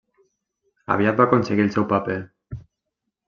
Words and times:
Aviat 0.95 1.19
va 1.19 1.27
aconseguir 1.29 1.65
el 1.67 1.71
seu 1.77 1.87
paper. 1.93 2.17